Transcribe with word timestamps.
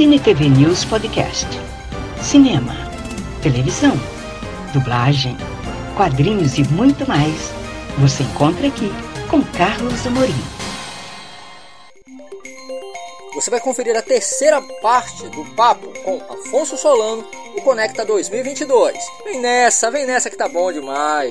Cine 0.00 0.18
TV 0.18 0.48
News 0.48 0.82
Podcast. 0.86 1.46
Cinema, 2.22 2.74
televisão, 3.42 3.92
dublagem, 4.72 5.36
quadrinhos 5.94 6.56
e 6.56 6.64
muito 6.72 7.06
mais. 7.06 7.52
Você 7.98 8.22
encontra 8.22 8.68
aqui 8.68 8.90
com 9.28 9.44
Carlos 9.44 10.06
Amorim. 10.06 10.32
Você 13.34 13.50
vai 13.50 13.60
conferir 13.60 13.94
a 13.94 14.00
terceira 14.00 14.62
parte 14.80 15.28
do 15.28 15.44
papo 15.54 15.92
com 16.02 16.16
Afonso 16.32 16.78
Solano 16.78 17.28
no 17.54 17.60
Conecta 17.60 18.02
2022. 18.02 18.96
Vem 19.24 19.38
nessa, 19.42 19.90
vem 19.90 20.06
nessa 20.06 20.30
que 20.30 20.36
tá 20.38 20.48
bom 20.48 20.72
demais. 20.72 21.30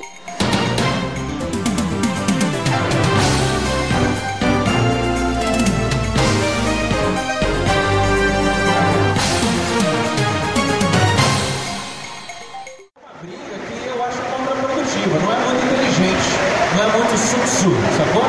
Sacou? 17.68 18.24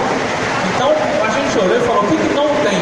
Então 0.76 0.92
a 0.92 1.30
gente 1.32 1.58
olhou 1.64 1.78
e 1.78 1.84
falou: 1.88 2.04
o 2.04 2.08
que, 2.08 2.18
que 2.18 2.34
não 2.36 2.48
tem? 2.68 2.80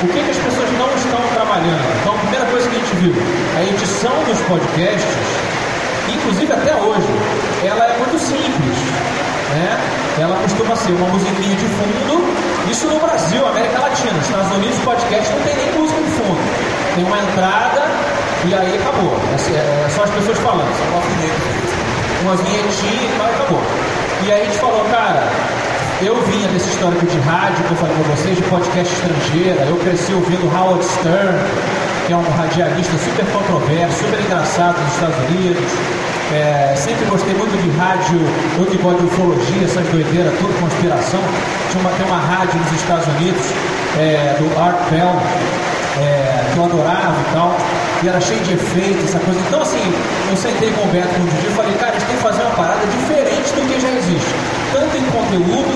O 0.00 0.08
que, 0.08 0.20
que 0.24 0.30
as 0.30 0.40
pessoas 0.40 0.70
não 0.80 0.88
estão 0.96 1.20
trabalhando? 1.34 1.84
Então 2.00 2.14
a 2.14 2.18
primeira 2.18 2.46
coisa 2.46 2.68
que 2.68 2.76
a 2.76 2.78
gente 2.80 2.94
viu, 3.04 3.12
a 3.56 3.62
edição 3.62 4.16
dos 4.24 4.40
podcasts, 4.48 5.16
inclusive 6.08 6.52
até 6.52 6.74
hoje, 6.76 7.08
ela 7.64 7.84
é 7.84 7.96
muito 7.98 8.18
simples. 8.18 8.76
Né? 9.52 9.76
Ela 10.20 10.36
costuma 10.40 10.74
ser 10.76 10.92
uma 10.92 11.08
musiquinha 11.08 11.56
de 11.56 11.68
fundo, 11.76 12.24
isso 12.70 12.86
no 12.86 12.98
Brasil, 12.98 13.46
América 13.46 13.78
Latina. 13.80 14.12
Nos 14.12 14.24
Estados 14.24 14.52
Unidos, 14.56 14.78
podcast 14.84 15.32
não 15.32 15.40
tem 15.42 15.56
nem 15.56 15.72
música 15.78 16.00
de 16.00 16.10
fundo. 16.16 16.40
Tem 16.94 17.04
uma 17.04 17.18
entrada 17.18 17.82
e 18.46 18.54
aí 18.54 18.78
acabou. 18.80 19.12
É, 19.52 19.84
é 19.84 19.88
só 19.90 20.04
as 20.04 20.10
pessoas 20.10 20.38
falando, 20.38 20.72
só 20.72 20.84
umas 22.24 22.40
vinhetinhas 22.40 23.04
e 23.04 23.18
tal, 23.18 23.28
e 23.28 23.34
acabou. 23.34 23.62
E 24.24 24.32
aí 24.32 24.40
a 24.40 24.44
gente 24.44 24.58
falou, 24.58 24.84
cara, 24.90 25.28
eu 26.02 26.16
vinha 26.22 26.48
desse 26.48 26.68
histórico 26.70 27.06
de 27.06 27.18
rádio 27.20 27.64
que 27.64 27.70
eu 27.70 27.76
falei 27.76 27.94
para 27.94 28.16
vocês, 28.16 28.36
de 28.36 28.42
podcast 28.44 28.92
estrangeira. 28.92 29.62
Eu 29.66 29.76
cresci 29.76 30.12
ouvindo 30.12 30.50
Howard 30.54 30.84
Stern, 30.84 31.38
que 32.06 32.12
é 32.12 32.16
um 32.16 32.30
radialista 32.36 32.96
super 32.98 33.24
controverso, 33.32 33.98
super 33.98 34.20
engraçado 34.20 34.80
nos 34.80 34.94
Estados 34.94 35.16
Unidos. 35.30 35.70
É, 36.32 36.74
sempre 36.76 37.04
gostei 37.06 37.34
muito 37.34 37.54
de 37.62 37.70
rádio, 37.78 38.18
eu 38.58 38.66
que 38.66 38.78
gosto 38.78 38.98
de 38.98 39.06
ufologia, 39.06 39.64
essas 39.64 39.86
doideiras, 39.88 40.32
tudo 40.38 40.58
conspiração. 40.58 41.20
Tinha 41.70 41.80
uma, 41.80 41.90
tem 41.92 42.06
uma 42.06 42.18
rádio 42.18 42.58
nos 42.58 42.72
Estados 42.72 43.06
Unidos, 43.06 43.44
é, 43.98 44.36
do 44.40 44.60
Art 44.60 44.78
Bell, 44.90 45.14
é, 45.98 46.50
que 46.52 46.58
eu 46.58 46.64
adorava 46.64 47.16
e 47.20 47.32
tal, 47.32 47.56
e 48.02 48.08
era 48.08 48.20
cheio 48.20 48.40
de 48.40 48.54
efeitos, 48.54 49.04
essa 49.04 49.18
coisa. 49.20 49.40
Então, 49.40 49.62
assim, 49.62 49.82
eu 50.30 50.36
sentei 50.36 50.70
com 50.72 50.82
o 50.82 50.90
Beto 50.90 51.14
um 51.20 51.26
dia 51.40 51.50
e 51.50 51.54
falei, 51.54 51.74
cara, 51.74 51.92
a 51.92 51.98
gente 51.98 52.06
tem 52.06 52.16
que 52.16 52.22
fazer 52.22 52.42
uma 52.42 52.54
parada 52.54 52.86
diferente 52.86 53.52
do 53.54 53.62
que 53.68 53.80
já 53.80 53.90
existe 53.90 54.64
tanto 54.74 54.96
em 54.98 55.06
conteúdo, 55.06 55.70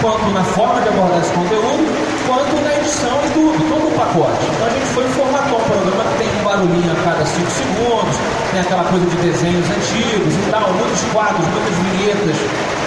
quanto 0.00 0.24
na 0.32 0.42
forma 0.42 0.80
de 0.80 0.88
abordar 0.88 1.20
esse 1.20 1.30
conteúdo, 1.32 1.84
quanto 2.26 2.56
na 2.64 2.72
edição 2.72 3.20
e 3.20 3.28
tudo, 3.36 3.60
todo 3.68 3.84
o 3.84 3.92
pacote. 3.92 4.40
Então 4.48 4.66
a 4.66 4.70
gente 4.70 4.88
foi 4.96 5.04
formatou 5.12 5.60
um 5.60 5.64
programa 5.68 6.04
que 6.08 6.24
tem 6.24 6.28
um 6.40 6.42
barulhinho 6.42 6.90
a 6.90 6.96
cada 7.04 7.20
5 7.20 7.50
segundos, 7.52 8.16
tem 8.50 8.60
aquela 8.64 8.84
coisa 8.88 9.04
de 9.04 9.16
desenhos 9.20 9.68
antigos 9.68 10.32
e 10.32 10.50
tal, 10.50 10.72
muitos 10.72 11.04
quadros, 11.12 11.44
muitas 11.52 11.76
vinhetas, 11.84 12.36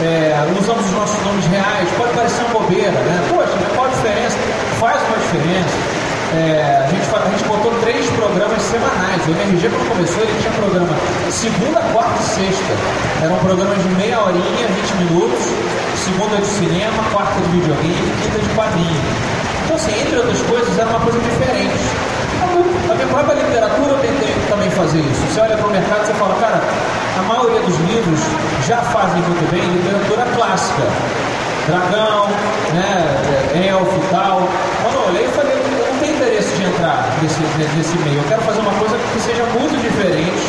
é, 0.01 0.41
usamos 0.57 0.85
os 0.89 0.93
nossos 0.97 1.21
nomes 1.21 1.45
reais, 1.45 1.87
pode 2.01 2.13
parecer 2.17 2.41
uma 2.49 2.59
bobeira, 2.59 2.97
né? 2.97 3.15
Poxa, 3.29 3.53
qual 3.77 3.85
a 3.85 3.89
diferença? 3.93 4.37
Faz 4.81 4.97
uma 5.05 5.17
diferença. 5.21 6.02
É, 6.33 6.81
a, 6.81 6.87
gente, 6.89 7.05
a 7.13 7.29
gente 7.29 7.43
botou 7.45 7.71
três 7.81 8.09
programas 8.17 8.61
semanais. 8.63 9.21
O 9.27 9.31
MRG, 9.31 9.69
quando 9.69 9.89
começou, 9.89 10.23
ele 10.23 10.33
tinha 10.41 10.53
programa 10.53 10.89
segunda, 11.29 11.79
quarta 11.93 12.17
e 12.17 12.25
sexta. 12.25 12.73
Eram 13.21 13.37
programas 13.37 13.77
de 13.77 13.89
meia 13.89 14.19
horinha, 14.19 14.65
20 14.65 14.95
minutos. 15.05 15.45
Segunda 16.03 16.35
de 16.41 16.47
cinema, 16.47 17.03
quarta 17.13 17.39
de 17.39 17.49
videogame, 17.53 18.11
quinta 18.23 18.39
de 18.39 18.49
quadrinho. 18.57 19.01
Então, 19.63 19.75
assim, 19.77 19.93
entre 20.01 20.17
outras 20.17 20.41
coisas, 20.41 20.77
era 20.77 20.89
uma 20.89 20.99
coisa 20.99 21.19
diferente. 21.19 21.79
A 22.43 22.95
minha 22.95 23.07
própria 23.07 23.33
literatura 23.33 23.91
eu 23.93 23.99
tentei 23.99 24.35
também 24.49 24.69
fazer 24.71 24.99
isso. 24.99 25.21
Você 25.29 25.39
olha 25.39 25.55
para 25.55 25.67
o 25.67 25.71
mercado 25.71 26.09
e 26.09 26.13
fala, 26.13 26.35
cara, 26.41 26.59
a 27.17 27.21
maioria 27.23 27.61
dos 27.61 27.77
livros 27.87 28.19
já 28.67 28.77
fazem 28.89 29.21
muito 29.21 29.49
bem 29.51 29.61
literatura 29.61 30.25
clássica. 30.35 30.83
Dragão, 31.67 32.27
né, 32.73 33.69
elfo 33.69 33.95
e 33.95 34.07
tal. 34.11 34.49
Quando 34.81 34.95
eu 34.95 35.07
olhei, 35.07 35.25
eu 35.25 35.31
falei, 35.31 35.57
tenho 36.03 36.15
interesse 36.15 36.53
de 36.55 36.65
entrar 36.83 37.15
meio. 38.03 38.19
Eu 38.19 38.27
quero 38.27 38.41
fazer 38.41 38.59
uma 38.59 38.73
coisa 38.73 38.97
que 38.97 39.19
seja 39.21 39.43
muito 39.55 39.79
diferente 39.79 40.43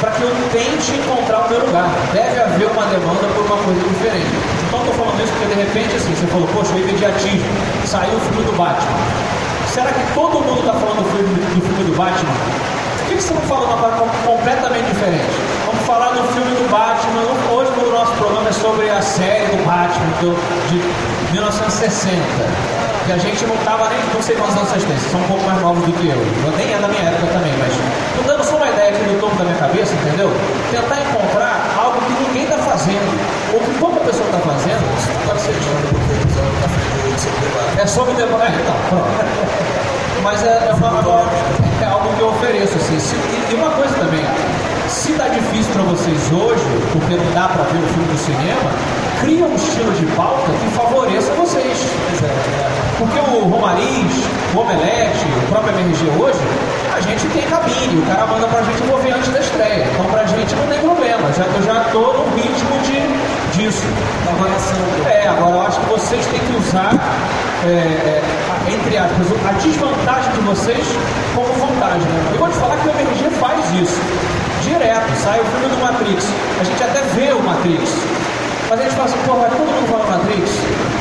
para 0.00 0.10
que 0.12 0.22
eu 0.22 0.30
tente 0.52 0.92
encontrar 0.94 1.46
o 1.46 1.48
meu 1.50 1.66
lugar. 1.66 1.90
Deve 2.12 2.40
haver 2.40 2.66
uma 2.70 2.86
demanda 2.86 3.26
por 3.34 3.44
uma 3.44 3.58
coisa 3.58 3.80
diferente. 3.88 4.30
Então 4.68 4.78
estou 4.78 4.94
falando 4.94 5.18
isso 5.22 5.32
porque 5.32 5.54
de 5.54 5.58
repente 5.58 5.96
assim, 5.96 6.14
você 6.14 6.26
falou, 6.26 6.46
poxa, 6.54 6.72
o 6.74 6.78
imediatismo, 6.78 7.50
saiu 7.86 8.14
o 8.14 8.20
filme 8.20 8.44
do 8.44 8.54
Batman. 8.56 8.98
Será 9.74 9.90
que 9.90 10.14
todo 10.14 10.38
mundo 10.46 10.60
está 10.60 10.74
falando 10.74 11.02
do 11.02 11.08
filme, 11.10 11.34
do 11.34 11.60
filme 11.66 11.84
do 11.90 11.96
Batman? 11.96 12.30
Por 12.30 13.06
que, 13.08 13.14
que 13.16 13.22
você 13.22 13.34
não 13.34 13.42
fala 13.42 13.66
uma 13.66 13.78
coisa 13.78 13.96
completamente 14.22 14.86
diferente? 14.86 15.34
Vamos 15.66 15.82
falar 15.86 16.14
do 16.14 16.22
filme 16.30 16.50
do 16.62 16.70
Batman. 16.70 17.26
Hoje 17.50 17.70
o 17.74 17.90
nosso 17.90 18.12
programa 18.14 18.48
é 18.48 18.52
sobre 18.52 18.88
a 18.90 19.02
série 19.02 19.46
do 19.50 19.58
Batman 19.66 20.06
do, 20.22 20.30
de 20.70 20.78
1960 21.32 22.81
que 23.04 23.12
a 23.12 23.18
gente 23.18 23.44
não 23.46 23.54
estava 23.54 23.88
nem, 23.88 23.98
não 24.14 24.22
sei 24.22 24.36
quantos 24.36 24.56
anos 24.56 24.70
vocês 24.70 24.84
têm, 24.84 24.96
são 25.10 25.20
um 25.20 25.24
pouco 25.24 25.44
mais 25.44 25.60
novos 25.60 25.84
do 25.84 25.92
que 25.92 26.06
eu. 26.06 26.16
Eu 26.16 26.52
nem 26.56 26.72
é 26.72 26.78
da 26.78 26.88
minha 26.88 27.02
época 27.02 27.26
também, 27.32 27.52
mas 27.58 27.72
estou 27.72 28.24
dando 28.24 28.44
só 28.44 28.56
uma 28.56 28.68
ideia 28.68 28.90
aqui 28.90 29.04
no 29.04 29.18
topo 29.20 29.36
da 29.36 29.44
minha 29.44 29.56
cabeça, 29.58 29.92
entendeu? 29.94 30.30
Tentar 30.70 31.00
encontrar 31.00 31.74
algo 31.76 32.00
que 32.00 32.12
ninguém 32.22 32.44
está 32.44 32.58
fazendo, 32.58 33.10
ou 33.52 33.60
que 33.60 33.70
pouca 33.78 34.00
pessoa 34.00 34.26
está 34.26 34.38
fazendo. 34.38 34.82
Pode 35.26 35.40
ser 35.40 35.52
É 37.80 37.86
sobre 37.86 38.14
debate. 38.14 38.52
É, 38.52 38.60
então, 38.60 38.74
pronto. 38.88 39.10
Mas 40.22 40.44
é, 40.44 40.68
é, 40.70 40.74
uma, 40.74 40.88
é, 41.82 41.84
algo 41.84 42.14
que 42.14 42.20
eu 42.20 42.28
ofereço, 42.28 42.76
assim. 42.76 42.96
E 43.50 43.54
uma 43.54 43.70
coisa 43.70 43.94
também, 43.94 44.24
se 45.12 45.18
está 45.18 45.28
difícil 45.28 45.72
para 45.74 45.82
vocês 45.82 46.32
hoje, 46.32 46.64
porque 46.92 47.14
não 47.14 47.32
dá 47.34 47.48
para 47.48 47.64
ver 47.64 47.84
o 47.84 47.88
filme 47.92 48.08
do 48.08 48.18
cinema, 48.18 48.70
cria 49.20 49.44
um 49.44 49.54
estilo 49.54 49.92
de 49.92 50.06
pauta 50.16 50.48
que 50.48 50.68
favoreça 50.74 51.32
vocês. 51.34 51.76
Porque 52.96 53.18
o 53.18 53.44
Romariz, 53.44 54.12
o 54.54 54.58
Omelete, 54.58 55.26
o 55.36 55.48
próprio 55.48 55.74
MRG 55.74 56.08
hoje, 56.18 56.38
a 56.96 57.00
gente 57.00 57.26
tem 57.28 57.42
cabine, 57.42 58.00
o 58.00 58.06
cara 58.06 58.26
manda 58.26 58.46
pra 58.46 58.62
gente 58.62 58.82
mover 58.84 59.12
antes 59.12 59.28
da 59.32 59.40
estreia. 59.40 59.84
Então 59.92 60.06
pra 60.06 60.24
gente 60.24 60.54
não 60.54 60.66
tem 60.68 60.80
problema, 60.80 61.32
já, 61.36 61.44
eu 61.44 61.62
já 61.62 61.84
tô 61.92 62.12
no 62.12 62.24
ritmo 62.36 62.72
de, 62.86 63.58
disso. 63.58 63.84
Da 64.24 64.32
avaliação. 64.32 64.78
É, 65.10 65.28
agora 65.28 65.56
eu 65.56 65.62
acho 65.62 65.80
que 65.80 65.90
vocês 65.90 66.24
têm 66.26 66.40
que 66.40 66.56
usar, 66.56 66.94
é, 67.64 67.68
é, 67.68 68.22
entre 68.72 68.96
aspas, 68.96 69.26
a 69.46 69.52
desvantagem 69.60 70.32
de 70.32 70.40
vocês 70.40 70.86
como 71.34 71.52
vantagem. 71.66 72.08
Eu 72.32 72.38
vou 72.38 72.48
te 72.48 72.56
falar 72.56 72.76
que 72.78 72.88
o 72.88 72.90
MRG 72.92 73.30
faz 73.36 73.60
isso. 73.74 74.00
Direto, 74.62 75.10
sai 75.18 75.40
o 75.40 75.44
filme 75.44 75.66
do 75.74 75.80
Matrix. 75.82 76.24
A 76.60 76.64
gente 76.64 76.82
até 76.82 77.00
vê 77.18 77.32
o 77.32 77.42
Matrix. 77.42 77.90
Mas 78.70 78.78
a 78.78 78.82
gente 78.84 78.94
fala 78.94 79.04
assim, 79.04 79.18
porra, 79.26 79.48
todo 79.50 79.66
mundo 79.66 79.90
fala 79.90 80.16
Matrix. 80.16 80.48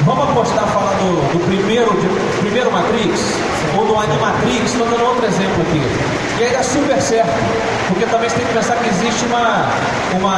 Vamos 0.03 0.23
apostar 0.29 0.65
falar 0.73 0.91
do, 0.97 1.21
do 1.31 1.39
primeiro, 1.45 1.93
primeiro 2.41 2.71
Matrix? 2.71 3.37
Ou 3.77 3.85
do 3.85 3.95
Animatrix? 3.95 4.73
Estou 4.73 4.87
dando 4.87 5.05
outro 5.05 5.25
exemplo 5.25 5.61
aqui. 5.61 5.81
E 6.41 6.43
aí 6.43 6.51
dá 6.51 6.63
super 6.63 6.99
certo. 6.99 7.31
Porque 7.87 8.05
também 8.07 8.29
você 8.29 8.37
tem 8.37 8.47
que 8.47 8.53
pensar 8.53 8.75
que 8.75 8.89
existe 8.89 9.25
uma, 9.29 9.69
uma, 10.17 10.37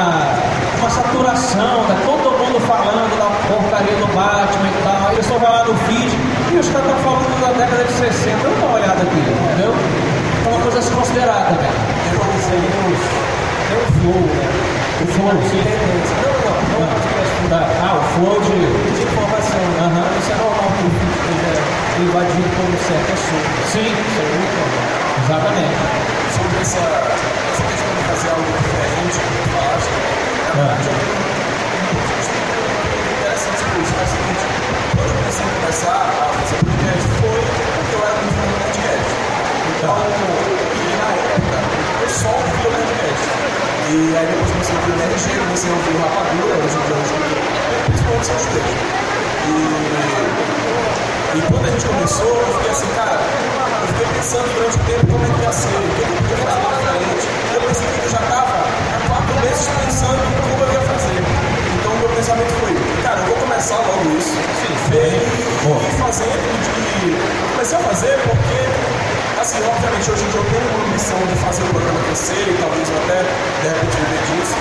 uma 0.83 0.89
saturação, 0.91 1.88
né? 1.88 1.95
todo 2.06 2.38
mundo 2.38 2.59
falando 2.67 3.07
da 3.16 3.31
porcaria 3.47 3.95
do 4.03 4.07
Batman 4.12 4.67
e 4.67 4.83
tal. 4.83 5.00
Aí 5.07 5.13
o 5.13 5.17
pessoal 5.17 5.39
vai 5.39 5.51
lá 5.51 5.63
no 5.63 5.75
feed 5.88 6.12
e 6.51 6.57
os 6.59 6.67
caras 6.69 6.91
estão 6.91 7.00
falando 7.07 7.39
da 7.39 7.51
década 7.56 7.83
de 7.85 7.94
60. 7.94 8.35
Dá 8.35 8.66
uma 8.67 8.75
olhada 8.75 9.00
aqui, 9.00 9.22
entendeu? 9.23 9.74
É 10.44 10.50
uma 10.50 10.59
coisa 10.59 10.80
a 10.80 10.81
se 10.81 10.92
Eu 12.53 12.61
tem 12.61 13.77
o 13.77 13.89
flow, 13.97 14.21
né? 14.29 14.45
O 15.01 15.07
flow, 15.09 15.33
sim. 15.50 15.65
Não, 15.65 16.38
não, 16.38 16.61
não. 16.69 16.85
não. 16.85 17.50
Da, 17.50 17.65
ah, 17.81 17.97
o 17.97 18.03
flow 18.13 18.38
de, 18.41 18.61
de 18.94 19.01
informação. 19.01 19.57
Uhum. 19.57 20.05
Isso 20.19 20.31
é 20.31 20.38
normal 20.38 20.69
que 20.69 20.85
o 20.85 20.94
vídeo 20.94 21.17
esteja 21.17 21.57
invadido 21.97 22.50
por 22.53 22.69
um 22.69 22.77
certo 22.77 23.09
assunto. 23.09 23.50
Sim. 23.73 23.89
Isso 23.89 24.21
é 24.21 24.38
muito 24.38 24.53
normal. 24.53 24.94
Exatamente. 25.25 25.81
Sobre 26.29 26.61
essa, 26.61 26.77
essa 26.77 27.63
questão 27.73 27.89
de 27.89 28.03
fazer 28.05 28.29
algo 28.29 28.45
diferente, 28.45 29.17
como 29.17 29.33
tu 29.33 29.49
falaste, 29.49 29.89
na 29.89 30.53
verdade, 30.53 30.89
eu 30.94 31.23
interessante 33.17 33.65
isso. 33.81 33.94
É 33.97 34.03
o 34.03 34.09
seguinte, 34.13 34.52
comecei 45.13 45.69
a 45.69 45.74
ouvir 45.75 45.94
Rapadura, 46.01 46.56
eu 46.57 46.65
escuto, 46.65 46.95
principalmente 47.86 48.33
os 48.33 48.45
três. 48.50 48.65
E, 49.45 49.50
e 51.38 51.42
quando 51.54 51.65
a 51.65 51.69
gente 51.69 51.86
começou, 51.86 52.33
eu 52.33 52.54
fiquei 52.57 52.71
assim, 52.71 52.89
cara, 52.95 53.21
eu 53.21 53.88
fiquei 53.94 54.07
pensando 54.10 54.50
durante 54.56 54.74
o 54.74 54.80
tempo 54.89 55.06
como 55.13 55.24
é 55.24 55.30
que 55.30 55.42
ia 55.44 55.51
ser, 55.51 55.69
o 55.69 55.86
que 55.94 56.01
eu 56.01 56.07
podia 56.18 56.38
fazer 56.38 56.65
diferente. 56.81 57.30
Eu 57.54 57.62
percebi 57.62 57.94
que 57.94 58.06
eu 58.06 58.10
já 58.10 58.21
estava 58.25 58.57
há 58.57 58.98
quatro 59.06 59.36
meses 59.45 59.69
pensando 59.86 60.18
como 60.33 60.63
eu 60.65 60.74
ia 60.74 60.81
fazer. 60.81 61.21
Então 61.21 61.94
meu 61.94 62.09
pensamento 62.09 62.54
foi, 62.57 62.74
cara, 63.04 63.19
eu 63.21 63.25
vou 63.27 63.38
começar 63.38 63.77
logo 63.77 64.18
isso. 64.18 64.33
Sim, 64.33 64.74
e, 64.74 66.01
fazendo 66.01 66.42
de. 66.57 67.13
Comecei 67.54 67.77
a 67.77 67.81
fazer 67.81 68.18
porque 68.25 68.63
assim, 69.44 69.59
obviamente 69.68 70.09
hoje 70.09 70.24
em 70.24 70.30
dia 70.31 70.39
eu 70.39 70.48
tenho 70.48 70.63
uma 70.71 70.88
missão 70.88 71.19
de 71.27 71.36
fazer 71.36 71.63
o 71.63 71.68
programa 71.68 72.00
crescer 72.07 72.48
e 72.48 72.57
talvez 72.63 72.89
eu 72.89 72.95
até 72.95 73.19
de 73.62 73.68
repente 73.68 73.95
viver 74.00 74.24
disso, 74.24 74.56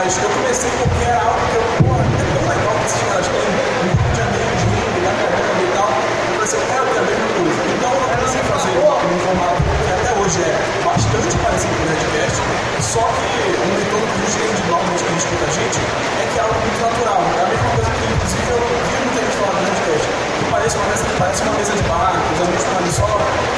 mas 0.00 0.16
eu 0.16 0.30
comecei 0.30 0.70
porque 0.80 1.04
era 1.04 1.20
algo 1.20 1.44
que 1.52 1.56
eu, 1.60 1.64
pô, 1.84 1.92
é 1.92 2.24
tão 2.32 2.44
legal 2.48 2.72
que 2.80 2.86
esses 2.88 3.04
caras 3.04 3.26
têm 3.28 3.36
um 3.36 3.52
pouco 3.52 4.08
de 4.16 4.20
amigo 4.24 4.52
de 4.56 4.66
índio, 4.80 5.00
da 5.04 5.12
caramba 5.12 5.60
e 5.60 5.70
tal. 5.76 5.92
Eu 5.92 6.40
pensei, 6.40 6.56
eu 6.56 6.68
quero 6.72 6.84
ter 6.88 7.00
a 7.00 7.04
mesma 7.04 7.28
coisa. 7.36 7.60
Então 7.68 7.90
eu 7.92 8.06
comecei 8.08 8.40
a 8.40 8.46
fazer 8.48 8.72
um 8.80 9.18
formato 9.20 9.60
que 9.60 9.92
até 9.92 10.10
hoje 10.16 10.40
é 10.40 10.56
bastante 10.88 11.32
parecido 11.44 11.74
com 11.76 11.84
o 11.84 11.88
Redcast, 11.92 12.38
só 12.80 13.04
que 13.12 13.32
um 13.60 13.72
retorno 13.76 14.08
que 14.08 14.16
a 14.16 14.24
gente 14.24 14.36
tem 14.40 14.50
de 14.56 14.62
normalmente 14.72 15.04
que 15.04 15.04
a 15.04 15.12
gente 15.12 15.20
escuta 15.20 15.44
a 15.44 15.52
gente 15.52 15.78
é 16.16 16.24
que 16.32 16.36
é 16.40 16.42
algo 16.48 16.56
muito 16.64 16.80
natural. 16.80 17.20
É 17.20 17.42
a 17.44 17.48
mesma 17.52 17.70
coisa 17.76 17.90
que, 17.92 18.04
inclusive, 18.08 18.48
eu 18.56 18.62
vi 18.88 18.96
muita 19.04 19.20
gente 19.20 19.36
falar 19.36 19.52
do 19.52 19.62
Redcast, 19.68 20.06
que 20.08 20.44
parece 20.48 20.74
uma 20.80 20.86
mesa, 20.88 21.04
parece 21.20 21.40
uma 21.44 21.54
mesa 21.60 21.72
de 21.76 21.84
bar, 21.84 22.12
os 22.16 22.40
amigos 22.40 22.62
estão 22.64 22.76
ali 22.80 22.92
só 22.96 23.08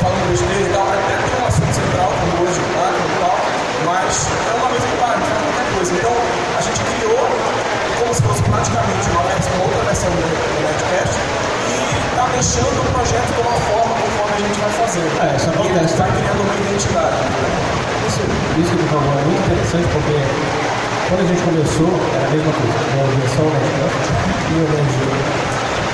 falando 0.02 0.26
besteira 0.26 0.58
e 0.58 0.70
tal, 0.74 0.86
até 0.90 1.14
tem 1.22 1.34
um 1.38 1.46
assunto 1.46 1.70
central, 1.70 2.10
como 2.18 2.34
hoje 2.42 2.58
o 2.58 2.68
bar 2.74 2.94
e 2.98 3.14
tal, 3.22 3.36
mas 3.86 4.10
é 4.26 4.52
uma 4.58 4.68
mesa 4.74 4.86
de 4.90 4.96
bar, 4.98 5.16
qualquer 5.22 5.62
coisa. 5.82 5.94
Então, 5.99 6.14
a 6.14 6.62
gente 6.62 6.81
criou 6.94 7.19
como 7.99 8.14
se 8.14 8.23
fosse 8.23 8.43
praticamente 8.43 9.05
uma, 9.11 9.23
versão, 9.26 9.55
outra 9.62 9.82
versão 9.82 10.11
do 10.14 10.23
Redcast 10.62 11.19
e 11.67 11.79
está 12.06 12.25
deixando 12.31 12.79
o 12.79 12.87
projeto 12.94 13.31
de 13.34 13.40
uma 13.43 13.58
forma 13.67 13.94
conforme 13.99 14.32
a 14.32 14.40
gente 14.46 14.58
vai 14.62 14.73
fazer. 14.79 15.06
É, 15.19 15.37
isso 15.37 15.50
acontece. 15.50 15.84
está 15.90 16.06
criando 16.06 16.40
uma 16.43 16.55
identidade. 16.55 17.19
Isso, 18.06 18.23
isso 18.62 18.70
que 18.70 18.79
tu 18.79 18.88
falou 18.94 19.11
é 19.11 19.25
muito 19.26 19.43
interessante 19.43 19.87
porque 19.90 20.17
quando 21.11 21.20
a 21.23 21.29
gente 21.29 21.43
começou, 21.43 21.93
era 22.14 22.26
a 22.26 22.31
mesma 22.31 22.52
coisa. 22.55 22.78
Eu 22.78 23.02
ouvia 23.02 23.28
só 23.35 23.43
o 23.43 23.50
Netflix 23.50 23.94
e 24.06 24.55
o 24.55 24.64
energia. 24.70 25.43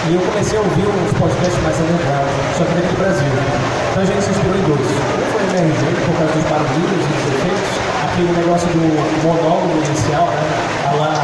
E 0.08 0.14
eu 0.14 0.20
comecei 0.20 0.56
a 0.58 0.62
ouvir 0.62 0.88
uns 0.88 1.12
podcasts 1.16 1.60
mais 1.64 1.76
underground, 1.80 2.28
só 2.56 2.64
que 2.64 2.72
daqui 2.76 2.92
do 2.92 2.98
Brasil. 3.00 3.28
Então 3.28 4.02
a 4.02 4.06
gente 4.08 4.20
se 4.20 4.30
inspirou 4.36 4.56
em 4.56 4.64
dois. 4.68 4.88
Um 4.88 5.24
foi 5.32 5.40
o 5.40 5.48
MRG, 5.48 5.84
por 6.04 6.14
causa 6.16 6.32
dos 6.32 6.44
barulhos 6.48 7.02
e 7.04 7.12
dos 7.12 7.24
efeitos. 7.28 7.77
Aquele 8.18 8.34
negócio 8.34 8.66
do 8.74 8.82
monólogo 9.22 9.78
inicial, 9.78 10.26
né? 10.26 10.42
A 10.82 10.92
lá. 10.98 11.14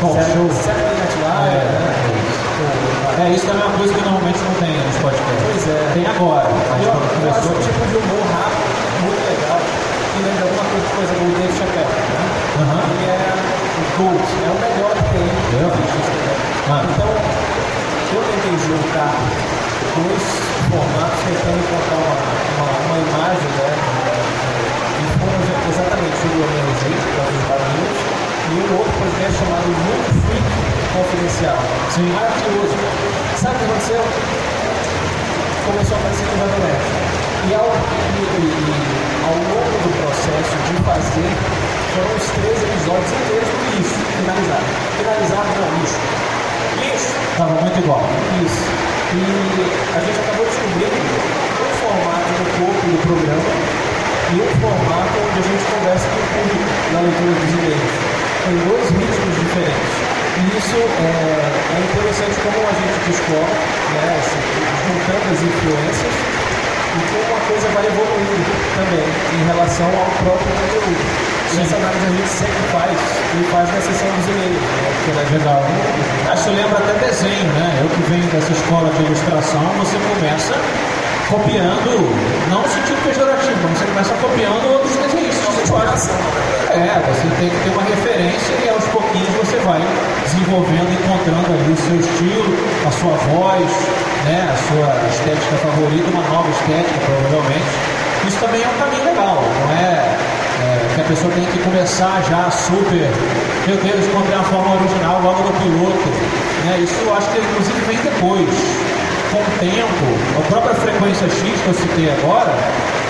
Talk 0.00 0.16
show. 0.24 0.48
Saturday 0.56 0.96
Night 0.96 1.14
Live, 1.20 1.52
É, 1.52 1.68
né? 1.68 3.28
É, 3.28 3.36
isso 3.36 3.44
também 3.44 3.60
é 3.60 3.68
uma 3.68 3.76
coisa 3.76 3.92
que 3.92 4.00
normalmente 4.00 4.40
não 4.40 4.56
tem 4.56 4.72
nos 4.72 4.96
podcasts. 5.04 5.44
Pois 5.44 5.68
é. 5.68 5.84
Tem 5.92 6.06
agora, 6.08 6.48
mas 6.48 6.80
eu, 6.80 6.96
quando 6.96 7.12
eu 7.12 7.28
acho 7.28 7.44
começou. 7.44 7.52
um 7.52 7.60
tipo 7.60 7.82
de 7.92 7.96
humor 8.00 8.24
rápido, 8.24 8.72
muito 9.04 9.20
legal, 9.20 9.60
que 9.60 10.18
lembra 10.24 10.42
alguma 10.48 10.64
coisa, 10.72 11.12
do 11.12 11.28
Dave 11.28 11.52
Chappelle, 11.60 11.92
né? 11.92 12.24
Ele 12.88 13.04
é 13.04 13.28
o 13.28 13.84
GOAT, 14.00 14.28
é 14.32 14.48
o 14.48 14.56
melhor 14.64 14.92
que 14.96 15.04
tem. 15.12 15.28
É. 15.28 15.68
Ah. 16.72 16.88
Então, 16.88 17.10
eu 18.16 18.22
tentei 18.32 18.56
juntar 18.64 19.12
dois 19.92 20.24
formatos, 20.72 21.20
tentando 21.20 21.60
encontrar 21.60 22.00
uma, 22.00 22.16
uma, 22.16 22.68
uma 22.80 22.96
imagem, 22.96 23.44
né? 23.60 23.97
O 26.38 26.40
que 26.40 26.46
é 26.46 27.98
e 28.48 28.62
um 28.62 28.78
outro 28.78 28.92
podcast 28.94 29.34
chamado 29.42 29.66
Mundo 29.66 30.06
Freak 30.22 30.46
Confidencial. 30.94 31.58
Sim. 31.90 32.06
Maravilhoso. 32.14 32.78
Sabe 33.34 33.56
o 33.56 33.58
que 33.58 33.64
aconteceu? 33.64 34.04
começou 35.66 35.96
a 35.96 36.00
aparecer 36.00 36.26
no 36.30 36.38
Jovem 36.38 36.60
Nerd. 36.62 36.86
E 37.42 37.54
ao, 37.58 37.66
e, 37.66 38.22
e, 38.38 38.54
ao 39.26 39.34
longo 39.34 39.78
do 39.82 39.90
processo 39.98 40.54
de 40.62 40.78
fazer, 40.86 41.26
foram 41.98 42.14
os 42.14 42.26
três 42.38 42.58
episódios 42.62 43.10
inteiros 43.18 43.48
do 43.50 43.58
lixo, 43.74 43.98
finalizado. 43.98 44.68
Finalizado 44.94 45.48
não, 45.58 45.70
lixo. 45.82 45.98
Lixo! 46.78 47.18
Tava 47.34 47.54
muito 47.66 47.78
igual. 47.82 48.02
Isso. 48.46 48.62
E 49.10 49.26
a 49.90 49.98
gente 50.06 50.18
acabou 50.22 50.46
descobrindo 50.46 51.02
um 51.02 51.74
formato 51.82 52.30
no 52.30 52.46
corpo 52.62 52.86
do 52.86 52.98
programa 53.02 53.77
e 54.28 54.36
um 54.36 54.52
formato 54.60 55.14
onde 55.24 55.38
a 55.40 55.44
gente 55.48 55.64
conversa 55.72 56.04
com 56.12 56.20
o 56.20 56.28
público 56.36 56.68
na 56.92 57.00
leitura 57.00 57.32
dos 57.32 57.50
e-mails. 57.56 57.94
Tem 58.44 58.56
dois 58.68 58.86
ritmos 58.92 59.34
diferentes. 59.40 59.92
E 60.38 60.42
isso 60.52 60.76
é, 60.76 61.12
é 61.48 61.78
interessante 61.80 62.36
como 62.44 62.58
a 62.60 62.74
gente 62.76 62.98
descobre, 63.08 63.56
né, 63.56 64.08
assim, 64.20 64.42
juntando 64.84 65.26
as 65.32 65.40
influências, 65.48 66.14
e 66.88 67.00
como 67.08 67.24
uma 67.24 67.40
coisa 67.48 67.66
vai 67.72 67.84
evoluindo 67.88 68.52
também 68.76 69.08
em 69.08 69.42
relação 69.48 69.88
ao 69.96 70.08
próprio 70.20 70.52
conteúdo. 70.60 71.02
E 71.48 71.60
essa 71.64 71.76
análise 71.80 72.04
a 72.04 72.12
gente 72.12 72.28
sempre 72.28 72.62
faz 72.68 72.96
e 73.32 73.40
faz 73.48 73.66
na 73.72 73.80
sessão 73.80 74.08
dos 74.12 74.26
e-mails, 74.28 74.60
né, 74.60 74.88
que 74.92 75.08
é 75.08 75.38
legal. 75.40 75.62
Ah, 76.28 76.34
Isso 76.36 76.50
lembra 76.52 76.78
até 76.84 76.92
desenho, 77.00 77.48
né? 77.56 77.80
Eu 77.80 77.88
que 77.88 78.02
venho 78.12 78.28
dessa 78.28 78.52
escola 78.52 78.92
de 78.92 79.02
ilustração, 79.08 79.64
você 79.80 79.96
começa 80.12 80.54
copiando, 81.28 81.92
não 82.48 82.62
no 82.62 82.68
sentido 82.68 82.96
pejorativo, 83.04 83.60
mas 83.68 83.78
você 83.78 83.84
começa 83.84 84.14
copiando 84.16 84.64
outros 84.72 84.96
desenhistas. 84.96 85.48
É, 86.72 87.00
você 87.04 87.28
tem 87.40 87.50
que 87.50 87.58
ter 87.64 87.70
uma 87.70 87.82
referência 87.84 88.54
e 88.64 88.68
aos 88.68 88.84
pouquinhos 88.88 89.28
você 89.36 89.56
vai 89.60 89.80
desenvolvendo, 90.24 90.88
encontrando 90.88 91.52
ali 91.52 91.72
o 91.72 91.76
seu 91.76 91.96
estilo, 92.00 92.52
a 92.86 92.92
sua 92.92 93.16
voz, 93.28 93.68
né, 94.24 94.48
a 94.48 94.56
sua 94.68 94.88
estética 95.12 95.56
favorita, 95.60 96.08
uma 96.08 96.24
nova 96.32 96.48
estética 96.48 96.96
provavelmente. 97.04 97.68
Isso 98.26 98.38
também 98.40 98.62
é 98.62 98.68
um 98.68 98.78
caminho 98.80 99.04
legal, 99.04 99.36
não 99.36 99.70
é, 99.76 100.16
é 100.64 100.92
que 100.94 101.00
a 101.00 101.04
pessoa 101.04 101.32
tem 101.34 101.44
que 101.44 101.58
começar 101.60 102.22
já 102.24 102.50
super, 102.50 103.04
meu 103.66 103.76
Deus, 103.76 104.06
encontrei 104.06 104.34
uma 104.34 104.48
forma 104.48 104.80
original 104.80 105.20
logo 105.20 105.44
no 105.44 105.52
piloto. 105.60 106.08
Né? 106.64 106.80
Isso 106.80 106.96
eu 107.04 107.14
acho 107.16 107.28
que 107.30 107.38
inclusive 107.38 107.80
vem 107.84 107.98
depois 108.00 108.87
com 109.30 109.38
o 109.38 109.50
tempo, 109.60 110.04
a 110.38 110.42
própria 110.48 110.74
frequência 110.74 111.26
X 111.28 111.40
que 111.62 111.68
eu 111.68 111.74
citei 111.74 112.08
agora, 112.12 112.52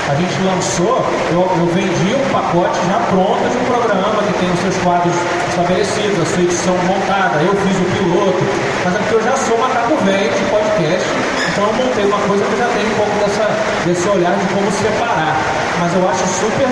a 0.09 0.15
gente 0.17 0.35
lançou, 0.43 1.05
eu, 1.31 1.44
eu 1.44 1.67
vendi 1.75 2.11
um 2.17 2.26
pacote 2.32 2.79
já 2.88 2.99
pronto 3.12 3.44
de 3.44 3.56
um 3.59 3.65
programa 3.69 4.23
que 4.25 4.35
tem 4.41 4.49
os 4.50 4.61
seus 4.61 4.76
quadros 4.82 5.15
estabelecidos, 5.50 6.17
a 6.23 6.26
sua 6.26 6.43
edição 6.43 6.75
montada, 6.88 7.37
eu 7.44 7.55
fiz 7.62 7.76
o 7.76 7.87
piloto, 7.93 8.43
mas 8.85 8.94
é 8.94 8.99
porque 8.99 9.15
eu 9.17 9.23
já 9.23 9.37
sou 9.37 9.59
macaco 9.59 9.94
velho 10.09 10.32
de 10.32 10.44
podcast, 10.49 11.09
então 11.53 11.62
eu 11.69 11.75
montei 11.76 12.05
uma 12.06 12.21
coisa 12.26 12.43
que 12.44 12.56
já 12.56 12.69
tem 12.73 12.85
um 12.88 12.94
pouco 12.97 13.14
dessa, 13.21 13.44
desse 13.85 14.09
olhar 14.09 14.32
de 14.32 14.47
como 14.55 14.71
separar. 14.73 15.37
Mas 15.78 15.95
eu 15.95 16.02
acho 16.11 16.26
super, 16.42 16.66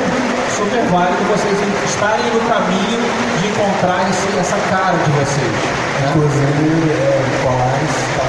super 0.51 0.83
válido 0.91 1.23
vocês 1.31 1.55
estarem 1.87 2.27
no 2.35 2.41
caminho 2.51 2.99
de 3.39 3.47
encontrar 3.55 4.03
esse, 4.11 4.27
essa 4.39 4.57
cara 4.69 4.97
de 4.99 5.11
vocês. 5.15 5.55
Né? 6.03 6.11
Inclusive, 6.11 6.91
é, 6.91 7.23
está 7.39 8.27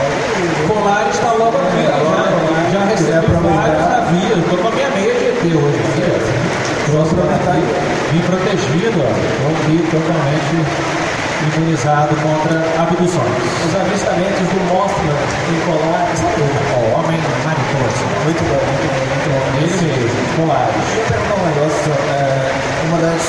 Polaris 0.67 1.15
está 1.15 1.31
logo 1.31 1.57
aqui, 1.57 1.81
É, 1.81 1.97
logo, 1.97 2.13
já, 2.13 2.21
né? 2.21 2.69
já 2.71 2.79
Se 2.81 2.85
recebi 2.85 3.05
quiser 3.05 3.17
aproveitar. 3.17 3.57
vários 3.57 3.87
avisos. 3.97 4.37
Estou 4.37 4.57
com 4.59 4.67
a 4.67 4.71
ET 5.47 5.55
hoje 5.55 5.79
aqui. 5.79 6.03
ó. 6.03 6.91
Vou 6.91 7.01
aproveitar 7.03 7.55
e- 7.57 7.87
Vim 8.11 8.21
protegido, 8.21 8.99
ó. 9.03 9.09
Estou 9.11 9.51
aqui 9.51 9.75
totalmente 9.91 10.55
imunizado 11.47 12.15
contra 12.15 12.55
abduções. 12.81 13.43
Os 13.67 13.75
avistamentos 13.75 14.47
do 14.47 14.59
Mothman 14.71 15.19
em 15.51 15.59
Polaris. 15.67 16.19
O 16.19 16.99
homem 16.99 17.19
mariposa. 17.43 18.03
Muito 18.23 18.43
bom, 18.47 18.61
muito 18.63 18.87
bom, 18.87 19.03
muito 19.11 19.27
bom. 19.27 19.43
Ele 19.59 19.75
mesmo, 19.87 20.09
Polaris. 20.37 20.75
Eu 20.87 20.97
ia 20.97 21.03
perguntar 21.07 21.35
um 21.35 21.45
negócio. 21.47 21.91
é, 21.91 22.51
uma, 22.87 22.97
das, 22.99 23.23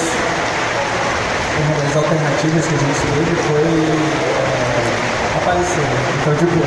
uma 1.58 1.74
das 1.82 1.96
alternativas 1.96 2.64
que 2.66 2.74
a 2.74 2.78
gente 2.78 3.02
teve 3.02 3.34
foi 3.50 3.66
é, 3.66 5.07
aparecer. 5.48 5.88
Então, 6.20 6.34
tipo, 6.36 6.60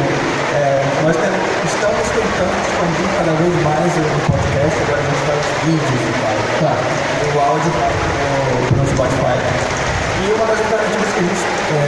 é, 0.58 0.82
nós 1.06 1.16
tem- 1.16 1.30
estamos 1.70 2.06
tentando 2.10 2.54
expandir 2.66 3.08
cada 3.14 3.34
vez 3.38 3.54
mais 3.62 3.92
o, 3.94 4.02
o 4.02 4.20
podcast. 4.26 4.74
Agora 4.82 4.98
a 4.98 5.06
gente 5.06 5.22
faz 5.30 5.42
vídeos 5.66 6.02
e 6.02 6.14
tal. 6.18 6.36
Tá. 6.66 6.74
O 7.22 7.40
áudio 7.40 7.72
vai 7.78 7.94
pro, 7.94 8.74
pro 8.74 8.86
Spotify. 8.90 9.38
E 9.38 10.34
uma 10.34 10.46
das 10.50 10.60
alternativas 10.66 11.10
que 11.14 11.20
a 11.20 11.26
gente 11.30 11.46
é, 11.46 11.84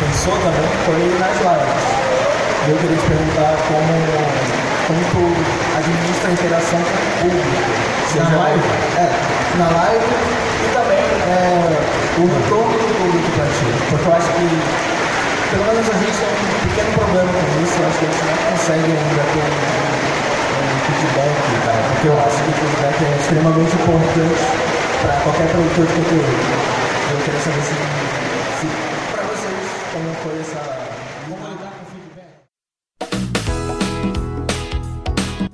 pensou 0.00 0.36
também 0.40 0.68
foi 0.88 1.00
nas 1.20 1.36
lives. 1.36 1.84
E 2.66 2.70
eu 2.72 2.76
queria 2.80 2.96
te 2.96 3.06
perguntar 3.06 3.52
como, 3.68 3.92
como 4.88 5.00
tu 5.12 5.22
administra 5.76 6.28
a 6.28 6.32
interação 6.32 6.80
com 6.80 6.96
o 6.96 7.30
público. 7.30 7.86
Na 8.16 8.24
live? 8.24 8.64
É, 8.96 9.06
na 9.60 9.68
live 9.68 10.08
e 10.64 10.68
também 10.72 11.04
é, 11.28 11.68
o 12.16 12.24
retorno 12.24 12.72
do 12.72 12.88
público 12.96 13.28
para 13.36 13.46
ti. 13.52 13.68
Porque 13.90 14.08
eu 14.08 14.14
acho 14.16 14.28
que, 14.32 14.95
pelo 15.50 15.64
menos 15.66 15.88
a 15.88 15.96
gente 15.98 16.16
tem 16.18 16.28
um 16.28 16.60
pequeno 16.66 16.90
problema 16.96 17.30
com 17.32 17.62
isso, 17.62 17.74
eu 17.78 17.86
acho 17.86 17.98
que 17.98 18.06
a 18.06 18.10
gente 18.10 18.24
não 18.26 18.36
consegue 18.50 18.90
ainda 18.90 19.24
ter 19.32 19.46
um, 19.46 19.54
um 20.56 20.78
feedback, 20.86 21.34
cara. 21.64 21.82
Porque 21.86 22.08
eu 22.08 22.18
acho 22.18 22.38
que 22.42 22.50
o 22.50 22.54
feedback 22.54 22.96
é 23.04 23.12
extremamente 23.20 23.74
importante 23.76 24.34
para 25.02 25.14
qualquer 25.22 25.48
produtor 25.50 25.86
de 25.86 25.92
conteúdo. 25.92 26.32
Eu 27.06 27.18
queria 27.24 27.40
saber 27.40 27.62
se, 27.62 27.74
se 28.58 28.66
para 29.12 29.22
vocês, 29.22 29.66
como 29.92 30.08
foi 30.22 30.34
essa. 30.40 30.58
Como 31.28 31.46
lidar 31.46 31.70
com? 31.70 31.86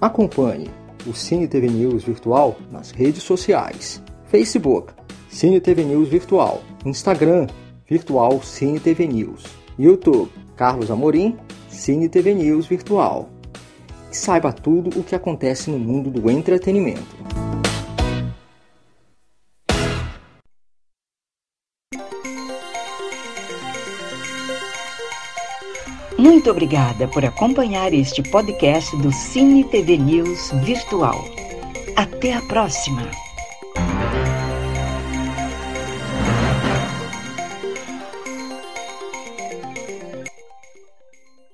Acompanhe 0.01 0.71
o 1.07 1.15
Cine 1.15 1.47
TV 1.47 1.69
News 1.69 2.03
Virtual 2.05 2.57
nas 2.71 2.91
redes 2.91 3.23
sociais: 3.23 4.03
Facebook, 4.27 4.93
Cine 5.29 5.61
TV 5.61 5.85
News 5.85 6.09
Virtual, 6.09 6.63
Instagram, 6.85 7.47
Virtual 7.89 8.43
Cine 8.43 8.81
TV 8.81 9.07
News, 9.07 9.45
YouTube, 9.79 10.31
Carlos 10.57 10.91
Amorim, 10.91 11.37
Cine 11.69 12.09
TV 12.09 12.35
News 12.35 12.67
Virtual. 12.67 13.29
E 14.11 14.17
saiba 14.17 14.53
tudo 14.53 14.99
o 14.99 15.03
que 15.03 15.15
acontece 15.15 15.71
no 15.71 15.79
mundo 15.79 16.11
do 16.11 16.31
entretenimento. 16.31 17.23
Muito 26.19 26.51
obrigada 26.51 27.09
por 27.09 27.25
acompanhar 27.25 27.93
este 27.93 28.23
podcast 28.23 28.97
do 28.99 29.11
Cine 29.11 29.65
TV 29.65 29.97
News 29.97 30.53
Virtual. 30.65 31.25
Até 31.97 32.35
a 32.35 32.41
próxima! 32.43 33.32